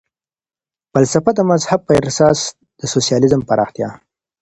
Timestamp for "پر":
1.87-1.95